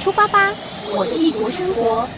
[0.00, 0.50] 出发吧，
[0.96, 2.08] 我的异国生活。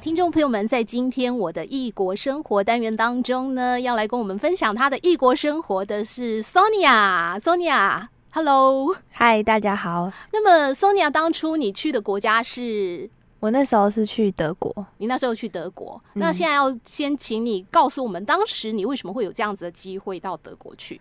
[0.00, 7.40] 听众朋友们，在今天我的异国生活单元当中呢，要来跟我们分享他的异国生活的是 Sonia。
[7.40, 10.12] Sonia，Hello，嗨，大家好。
[10.32, 13.10] 那么 Sonia，当初你去的国家是？
[13.40, 21.00] 我那时候是去德国，你那时候去德国，嗯、那现在要先请你告诉我们，当时你为什么会有这样子的机会到德国去？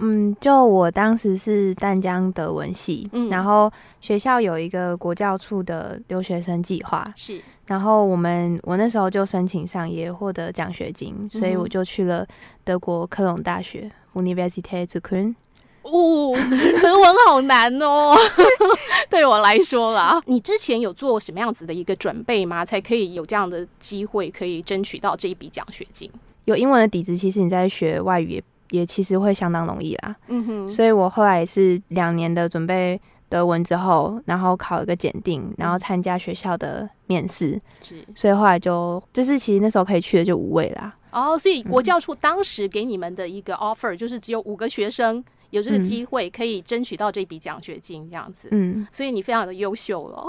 [0.00, 12.26] 嗯，就我当时是淡江德文系，嗯，然后学校有一个国教处的留学生计划，是，然后我们我那时候就申请上，也获得奖学金，所以我就去了
[12.64, 15.34] 德国科隆大学 Universität zu Köln。
[15.82, 16.36] 哦，
[16.82, 18.14] 德文好难哦，
[19.08, 20.20] 对我来说啦。
[20.26, 22.62] 你之前有做什么样子的一个准备吗？
[22.62, 26.10] 才可以有这样的机会，可以争取到这一笔奖学金？
[26.44, 30.16] 有英文的底子，其实你在学外语也也其实会相当容易啦。
[30.28, 37.60] 嗯哼，所以我后来也是两年的准备德文之后，然后考一个检定，然后参加学校的面试。
[37.82, 40.94] 是，所以后来就就是其实那时候可以去的就五位啦。
[41.12, 45.24] 哦，所以国教处当时给你们的一个 offer 就是只有五个学生。
[45.50, 50.24] 有这个机会可以争取到这笔奖学金，这样子，嗯，所以你非常的优秀了，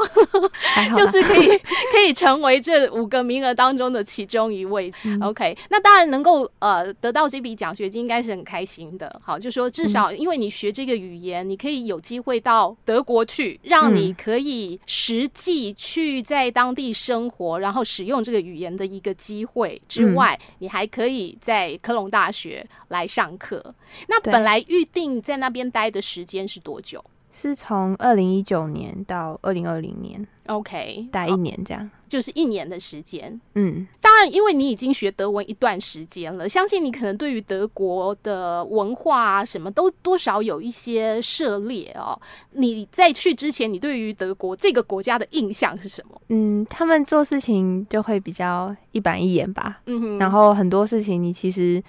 [0.95, 1.47] 就是可以
[1.94, 4.92] 可以成为这五个名额当中的其中一位。
[5.03, 9.22] 嗯、OK，那当然能够呃得到这笔奖学金，应该是很开心的。
[9.23, 23.75] 好，就说至少因为你学这个语言，你可以有机会到德国去，让你可以实际去在当地生活，然后使用这个语言的一个机会之外，你还可以在科隆大学来上课。
[24.08, 25.11] 那本来预定。
[25.14, 27.04] 你在那边待的时间是多久？
[27.34, 33.39] 是从二零一九年到二零二零年，OK，待一年这样，就是一年的时间。
[33.56, 42.20] 嗯，当然，因为你已经学德文一段时间了，相信你可能对于德国的文化啊，什么都多少有一些涉猎哦。
[42.52, 46.22] 你在去之前，你对于德国这个国家的印象是什么？
[46.28, 49.80] 嗯，他们做事情就会比较一板一眼吧。
[49.86, 51.82] 嗯哼，然后很多事情你其实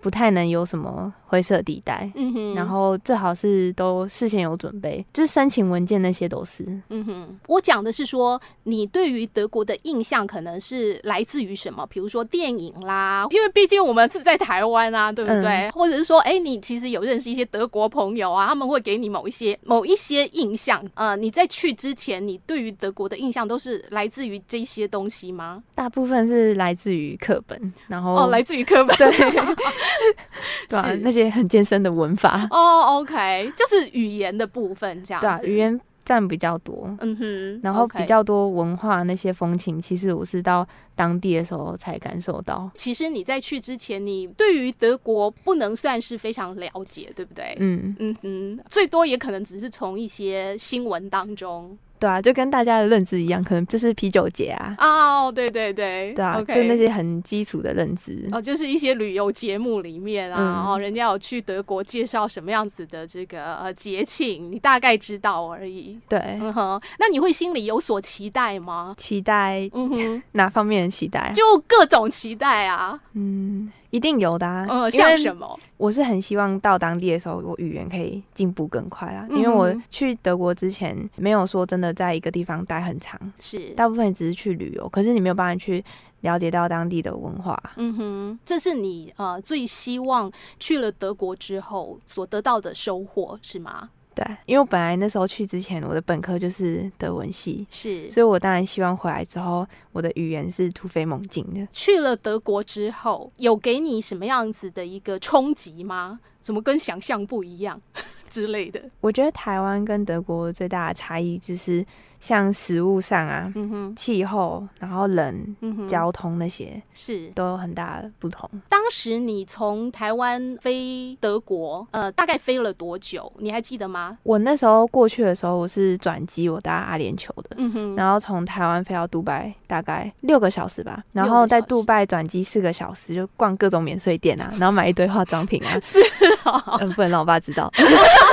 [0.00, 1.14] 不太能有什么。
[1.30, 7.38] 灰色地带，嗯哼，然后最好是都事先有准备，就是申请文件那些都是，嗯哼。
[7.46, 11.86] 我讲的是说，你对于德国的印象可能是来自于什么？
[11.90, 15.68] 比如说电影啦，因为毕竟我们是在台湾啊，对不对？
[15.68, 20.82] 嗯、或者是说，哎，你其实有认识一些德国朋友啊，他们会给你某一些某一些印象。
[20.94, 25.62] 呃，你在去之前，你对于德国的印象都是来自于这些东西吗？
[25.74, 29.10] 大部分是来自于课本，然后哦，来自于课本，对，
[30.70, 31.17] 对啊，那些。
[31.18, 42.70] 些很艰深的文法哦、oh，OK，就是语言的部分这样子，对啊，语言占比较多，嗯哼，然后比较多文化那些风情，其实我是到当地的时候才感受到。
[42.76, 47.54] 其实你在去之前，你对于德国不能算是非常了解，对不对？
[47.58, 51.76] 嗯嗯哼，最多也可能只是从一些新闻当中。
[51.98, 54.74] 对啊，就跟大家的认知一样，可能这是啤酒节啊。
[54.78, 58.28] 哦，对对对，对啊，Okay 就那些很基础的认知。
[58.32, 65.98] 哦，就是一些旅游节目里面啊，然后、嗯、人家有去德国介绍什么样子的这个呃节庆，你大概知道而已。
[66.08, 68.94] 对，嗯哼，那你会心里有所期待吗？
[68.96, 71.32] 期待，嗯哼，哪方面的期待？
[71.34, 72.98] 就各种期待啊。
[73.14, 73.72] 嗯。
[73.90, 75.58] 一定有的啊，嗯，像什么？
[75.76, 79.26] 我是很希望到当地的时候，我语言可以进步更快啊。
[79.30, 84.88] 因为我去德国之前，没有说真的在一个地方待很长，是大部分只是去旅游。
[84.88, 85.82] 可是你没有办法去
[86.20, 87.58] 了解到当地的文化。
[87.76, 93.90] 嗯哼，这是你呃最希望去了德国之后所得到的收获，是吗？
[94.18, 101.64] 对，因为我本来那时候去之前，我的本科就是德文系，是，所以我当然希望回来之后，我的语言是突飞猛进的。
[101.70, 106.18] 去了德国之后，有给你什么样子的一个冲击吗？
[106.40, 107.80] 怎么跟想象不一样
[108.28, 108.82] 之类的？
[109.00, 111.86] 我觉得台湾跟德国最大的差异就是。
[112.20, 113.52] 像食物上啊，
[113.96, 115.56] 气、嗯、哼候，然后人，
[115.88, 118.48] 交通那些是都有很大的不同。
[118.68, 123.32] 当时你从台湾飞德国，呃，大概飞了多久？
[123.38, 124.18] 你还记得吗？
[124.22, 131.04] 我那时候过去的时候，我是转机，我搭阿联酋的，嗯、哼然后从台湾飞到杜拜，大概六个小时吧。
[131.12, 135.78] 然后在杜拜转机四个小时，就逛各种免税店啊，然后买一堆化妆品啊。
[135.80, 135.98] 是、
[136.44, 137.70] 哦，嗯，不能让我爸知道。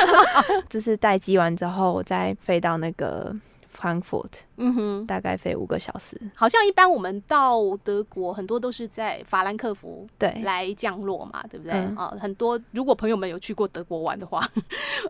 [0.69, 3.36] 就是待机完之后，我再飞到那个。
[3.75, 6.19] Frankfurt，嗯哼，大概飞五个小时。
[6.33, 11.74] 好像一般我们到德国很多都是在法兰克福对来降落嘛，对，对不对？
[11.95, 14.48] 啊、嗯，很多如果朋友们有去过德国玩的话，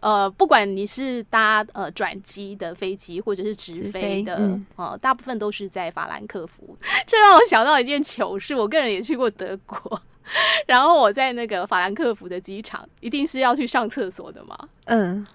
[0.02, 6.76] 呃，不管你是搭呃转机的飞机或者是直飞的，嗯、呃，大部分都是在法兰克福。
[7.06, 10.02] 这让我想到一件糗事，我个人也去过德国，
[10.66, 15.26] 然后我在那个法兰克福的机场，一定是要去上厕所的嘛，嗯。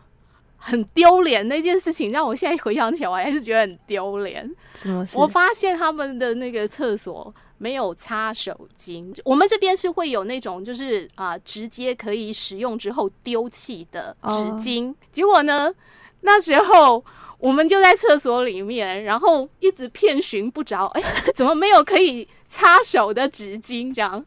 [0.61, 4.49] 很丢脸那件事情，让我现在回想起来，我还是觉得很丢脸。
[4.75, 5.17] 什么事？
[5.17, 9.13] 我发现他们的那个厕所没有擦手巾。
[9.25, 14.89] 我们这边是会有那种，就是啊、呃，直接可以使用之后丢弃的纸巾。
[14.89, 14.97] Oh.
[15.11, 15.73] 结果呢，
[16.21, 17.03] 那时候
[17.39, 21.03] 我们就在厕所里面，然后一直遍寻不着，哎，
[21.35, 23.95] 怎么没有可以擦手的纸巾？
[23.95, 24.25] 这样。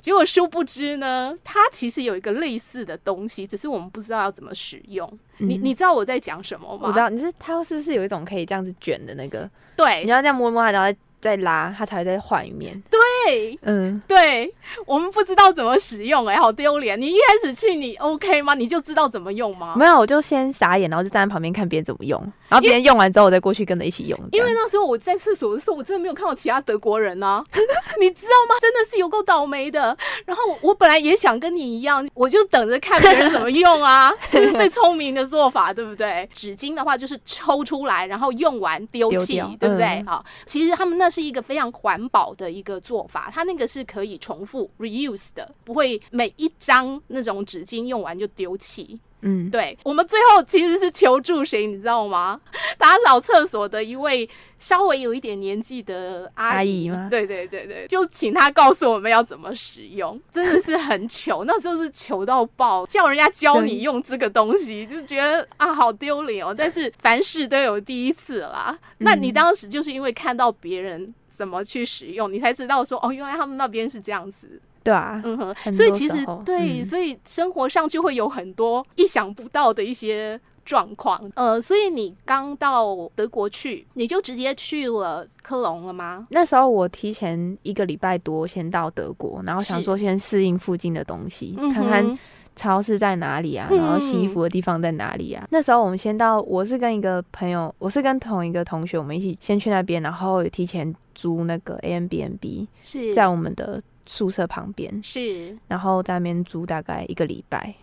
[0.00, 5.18] 结果殊不知呢，它其实有一个类似的东西，只是我们不知道要怎么使用。
[5.38, 6.88] 嗯、你你知道我在讲什么吗？
[6.88, 9.48] 我知道，你是它是不是有一种可以这样子卷的那个？
[9.76, 12.80] 对，你要这样摸摸它，然后再再拉，它才会再换一面。
[12.90, 13.00] 对。
[13.26, 14.54] 对，嗯，对，
[14.86, 17.00] 我们不知道怎么使用，欸，哎，好丢脸！
[17.00, 18.54] 你一开始去，你 OK 吗？
[18.54, 19.74] 你就知道怎么用吗？
[19.76, 24.18] 没有，我就先傻眼，然后就站在旁边看别人怎么用，然后别人用完之后，我再过去跟着一起用。
[24.30, 27.44] 因为那时候我在厕所的时候，我真的没有看到其他德国人呢，啊，
[28.00, 28.54] 你知道吗？
[28.60, 29.96] 真的是有够倒霉的。
[30.24, 36.28] 然后我本来也想跟你一样，我就等着看别人怎么用啊， 这是最聪明的做法，对不对？
[36.32, 40.04] 纸巾的话就是抽出来，然后用完丢弃，对不对？
[40.06, 43.86] 好，嗯，其实他们那是一个非常环保的一个做法，他那个是。
[43.86, 48.98] 可以重复 reuse 的，不会每一张那种纸巾用完就丢弃。
[49.20, 52.40] 嗯，对，我们最后其实是求助谁，你知道吗？
[52.76, 54.28] 打扫厕所的一位
[54.58, 57.08] 稍微有一点年纪的阿姨，阿姨吗？
[57.08, 66.52] 对对对对，就请他告诉我们要怎么使用，真的是很糗，那时候是糗到爆，叫人家教你用这个东西，就觉得啊好丢脸哦。
[66.56, 71.14] 但是凡事都有第一次啦，那你当时就是因为看到别人。
[71.36, 86.26] 怎么去使用，你才知道说哦，原来他们那边是这样子，对啊，嗯哼，所以其实对，嗯、所以生活上就会有很多意想不到的一些状况，呃，所以你刚到德国去，你就直接去了科隆了吗？
[86.30, 92.18] 那时候我提前一个礼拜多先到德国，然后想说先适应附近的东西，看看。
[92.58, 93.68] 超市在哪里啊？
[93.70, 95.44] 然后洗衣服的地方在哪里啊？
[95.44, 107.74] 嗯、那时候我们先到，我是跟一个朋友，我是跟同一个同学，我们一起先去那边，然后提前租那个 Airbnb，是在我们的宿舍旁边，是，然后在那边租大概一个礼拜。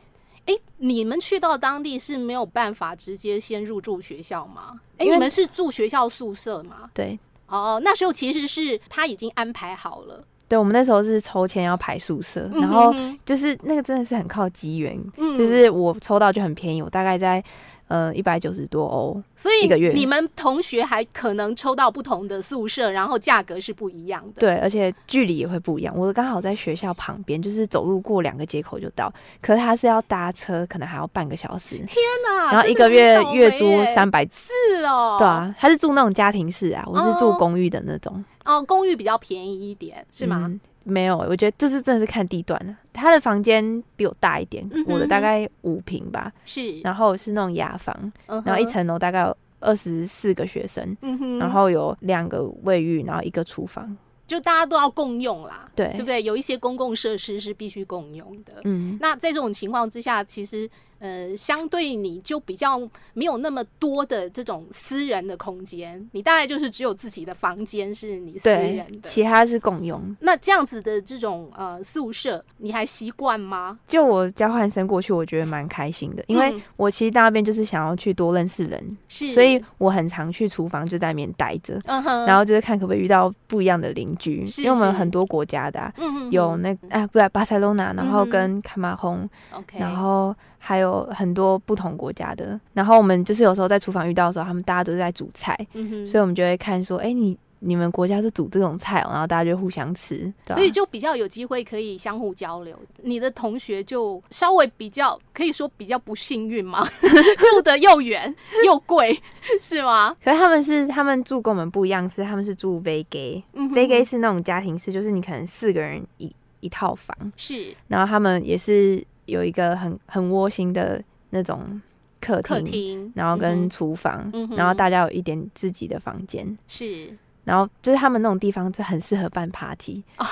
[0.46, 4.80] 哎、欸，你们去到当地是没有办法直接先入住学校吗？
[4.98, 6.90] 哎、欸，你们是住学校宿舍吗？
[6.94, 10.24] 对，哦，那时候其实是他已经安排好了。
[10.48, 12.94] 对，我们那时候是抽签要排宿舍，然后
[13.26, 17.44] 就是那个真的是很靠机缘，嗯、就是我抽到就很便宜，我大概在。
[17.88, 24.40] 呃，一百九十多欧，所以一个月你们同学还可能抽到不同的宿舍，然后价格是不一样的。
[24.40, 25.96] 对，而且距离也会不一样。
[25.96, 31.76] 我刚好在学校旁边，就是走路过两个街口就到，可是他是要搭车，可能还要半个小时。
[31.78, 32.52] 天哪！
[32.54, 34.52] 然后一个月月租三百，是
[34.86, 35.18] 哦。
[35.20, 38.24] 对啊，他是住那种家庭式啊，我是住公寓的那种。
[38.46, 40.46] 哦，哦，公寓比较便宜一点，是吗？
[40.46, 42.78] 嗯没有，我觉得这是真的是看地段了。
[42.92, 46.80] 他的房间比我大一点，嗯、我的大概五平吧，是。
[46.82, 53.98] 然后是那种雅房，然后一层楼大概有二十四个学生，嗯、然后有两个卫浴，然后一个厨房，
[54.28, 56.22] 就大家都要共用啦，对，对不对？
[56.22, 58.62] 有一些公共设施是必须共用的。
[58.66, 60.70] 嗯，那在这种情况之下，其实。
[61.04, 62.80] 呃，相对你就比较
[63.14, 70.16] 没有那么多的这种私人的空间，你大概就是只有自己的房间是你私人的，其他是共用。
[70.22, 73.78] 那这样子的这种呃宿舍，你还习惯吗？
[73.86, 90.34] 就我交换生过去，我觉得蛮开心的，因为我其实到那边就是想要去多认识人，是，所以我很常去厨房就在那边待着，嗯哼，然后就是看可不可以遇到不一样的邻居，是是因为我们很多国家的、啊，嗯哼，有那个、啊不对，巴塞罗那，然后跟卡马洪，OK，然后。
[90.66, 102.78] 还有很多不同国家的，然后我们就是有时候在厨房遇到的时候，他们大家都是在煮菜，嗯、哼所以我们就会看说，哎、欸，你你们国家是煮这种菜哦，然后大家就互相吃，所以就比较有机会可以相互交流。
[103.02, 106.86] 你的同学就稍微比较可以说比较不幸运嘛？
[107.00, 108.34] 住的又远
[108.66, 109.18] 又贵，
[109.62, 110.14] 是吗？
[110.22, 119.02] 可是他们是他们住跟我们不一样，是他们是住 WG，WG 是那种家庭式，就是你可能四个人一一套房，是，然后他们也是。
[119.34, 121.82] 有一个很很窝心的那种
[122.22, 127.10] 客厅，厅然后跟厨房，嗯、然后大家有一点自己的房间，是，
[127.44, 130.26] 然后就是他们那种地方就很适合办 party，哦、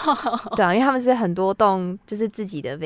[0.55, 2.77] 对啊，因为他们是很多栋就是自己的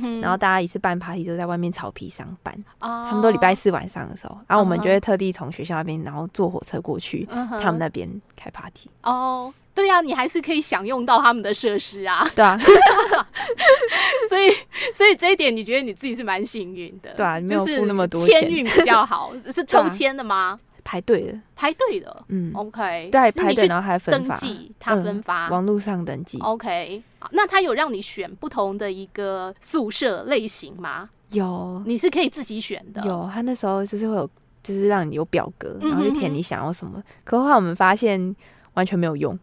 [0.00, 9.52] 哼然后大家一次办 party 就在外面草皮上办，哦、他们都礼拜四晚上的时候，然后我们就会特地从学校那边，然后坐火车过去，他们那边开 party，哦。
[9.74, 12.26] 对呀、啊，你还是可以享用到他们的设施啊。
[12.34, 12.56] 对啊，
[14.30, 14.50] 所以
[14.94, 17.12] 所以这一点你觉得你自己是蛮幸运的。
[17.12, 19.34] 对啊，没有付那么多钱，签运比较好。
[19.38, 20.58] 是抽签的吗？
[20.86, 22.24] 排队的，排队的。
[22.28, 23.08] 嗯，OK。
[23.10, 26.38] 对，排队然后还分发，登记他分发，嗯、网络上登记。
[26.38, 27.02] OK，
[27.32, 31.10] 那他有让你选不同的一个宿舍类型吗？
[31.32, 33.02] 有，你是可以自己选的。
[33.04, 34.30] 有，他那时候就是会有，
[34.62, 36.92] 就是让你有表格，然后就填你想要什么。
[36.98, 38.36] 嗯、哼哼可后来我们发现
[38.74, 39.36] 完全没有用。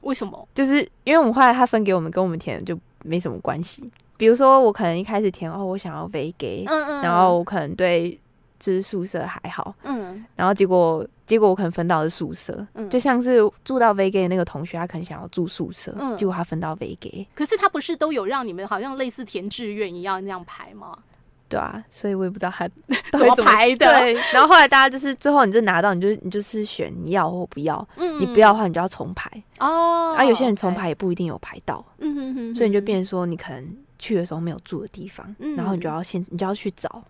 [0.00, 0.48] 为什么？
[0.54, 3.84] 就是因为我们后来他分给我们，跟我们填的就没什么关系。
[4.16, 8.18] 比如说我可能一开始填哦，我想要 vacay，嗯嗯，然后我可能对。
[8.58, 20.96] 就是宿舍还好，嗯，然后结果结果我可能分到的宿舍，嗯，就像是住到 vacay 的那个同学，他可能想要住宿舍，嗯，结果他分到 v e g a 可是他不是都有让你们好像类似填志愿一样那样排吗？
[21.48, 22.68] 对啊，所以我也不知道他
[23.16, 23.86] 怎么排的。
[24.00, 30.12] 对，然后后来大家就是最后你就拿到，你就你就是选你要或不要，嗯，你不要的话你就要重排哦。
[30.18, 37.00] 而有些人重排也不一定有排到，嗯哼哼，所以你就变成说你可能去的时候没有住的地方，然后你就要先你就要去找。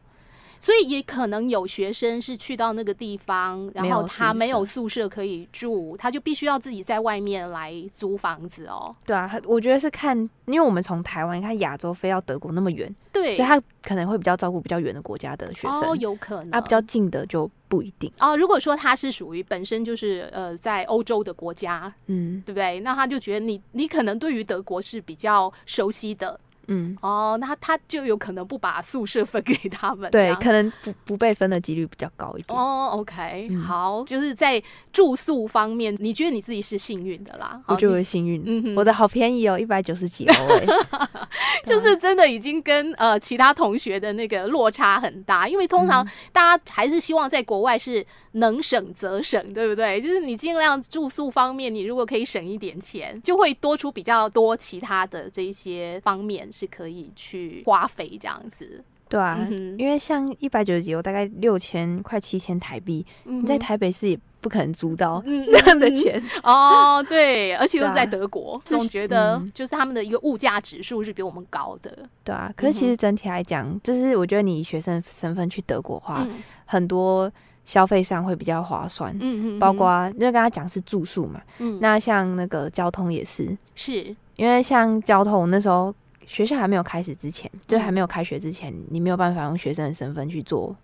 [0.58, 8.94] 所以也可能有学生是去到那个地方，然后他没有宿舍可以住，他就必须要自己在外面来租房子哦。
[9.04, 15.90] 对啊，我觉得是看，因为我们从台湾，你看亚洲飞到德国那么远，对，所以他可能会比较照顾比较远的国家的学生。
[15.90, 16.50] 哦，有可能。
[16.50, 18.10] 啊，比较近的就不一定。
[18.20, 22.80] 哦，如果说他是属于本身就是呃在欧洲的国家，嗯，对不对？
[22.80, 26.38] 那他就觉得你你可能对于德国是比较熟悉的。
[26.68, 32.58] 嗯哦，那他就有可能不把宿舍分给他们，对，可能不不被分的几率比较高一点。
[32.58, 37.60] 哦，OK，嗯，好，就是在住宿方面，你觉得你自己是幸运的啦？
[37.66, 40.66] 我觉得幸运，我的好便宜哦，一百九十几欧哎，
[41.64, 50.00] 就是真的已经跟呃其他同学的那个落差很大，因为通常大家还是希望在国外是能省则省，对不对？
[50.00, 56.48] 就是你尽量住宿方面，你如果可以省一点钱，就会多出比较多其他的这一些方面。
[56.56, 67.02] 是可以去花费这样子，对啊，嗯、因为像一百九十几欧，大概六千快七千台币，嗯、你在台北市也不可能租到 那样的钱、嗯、哦。
[67.06, 72.08] 对，而且又在德国，总、啊、觉得就是他们的一个物价指数是比我们高的。
[72.24, 77.30] 对啊，可是其实整体来讲，嗯、就是我觉得你以学生身份去德国的话，嗯、很多
[77.66, 79.14] 消费上会比较划算。
[79.20, 85.94] 嗯嗯，包括因为刚才讲是住宿嘛，嗯，那像那个交通也是，是因为像交通那时候。
[86.26, 90.76] 学校还没有开始之前，就还没有开学之前，你没有办法用学生的身份去做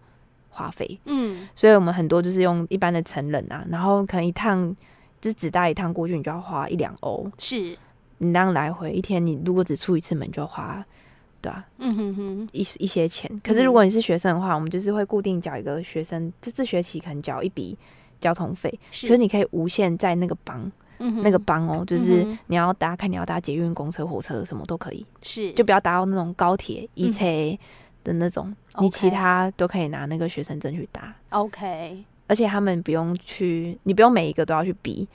[0.48, 0.98] 花费。
[1.04, 4.74] 嗯，所以我们很多就是用一般的成人啊，然后可能一趟
[5.20, 7.30] 就只搭一趟过去，你就要花一两欧。
[7.38, 7.76] 是，
[8.18, 10.84] 你当来回一天，你如果只出一次门，就要花，
[11.40, 13.28] 对啊，嗯哼哼，一一些钱。
[13.42, 17.76] 可是如果你是学生的话，我们就是会固定缴一个学生，就这学期可能缴一笔
[18.20, 20.70] 交通费，是，可是你可以无限在那个帮。
[21.22, 25.04] 那个帮哦，就是你要搭，看你要搭捷运、公车、火车，什么都可以。
[25.22, 27.24] 是，就不要搭到那种高铁、一车
[28.04, 31.14] 的那种，你其他都可以拿那个学生证去搭。
[31.30, 35.08] OK，而且他们不用去，你不用每一个都要去比，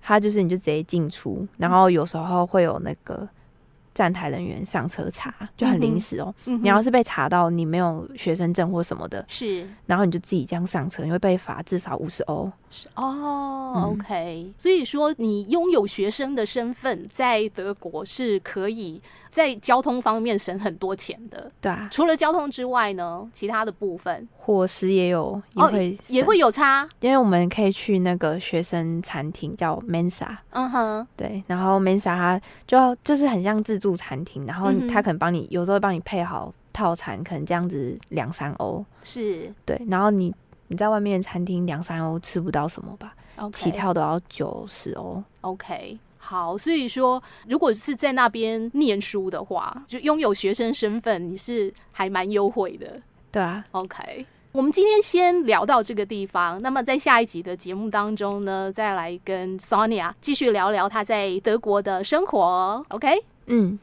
[0.00, 3.28] 他就是你就直接进出，然后有时候会有那个。
[3.94, 12.50] 站台人员上车查就很临时哦，你要是被查到你没有学生证或什么的，是，然后你就自己这样上车，你会被罚至少五十欧。
[12.76, 19.00] 是哦、嗯、，OK，所以说你拥有学生的身份在德国是可以
[19.30, 21.52] 在交通方面省很多钱的。
[21.60, 24.28] 对啊，除了交通之外呢，其他的部分？
[24.36, 39.52] 伙食也有也会、哦、也会有差，因为我们可以去那个学生餐厅叫 Mensa，嗯哼，对，然后 Mensa 它就就是很像自助餐厅，然后他可能帮你，嗯、有时候会帮你配好套餐，可能这样子两三欧，是。
[39.64, 39.80] 对。
[39.88, 40.34] 然后你
[40.68, 43.52] 你在外面餐厅两三欧吃不到什么吧？Okay.
[43.52, 45.22] 起跳都要九十欧。
[45.42, 53.00] OK，好，所以说如果是在那边念书的话，就拥有学生身份，你是还蛮优惠的。
[53.30, 54.26] 对啊，OK。
[54.52, 62.86] 我们今天先聊到这个地方，那么在下一集的节目当中呢，再来跟 Sonia 继续聊聊她在德国的生活。
[62.88, 63.78] OK，嗯。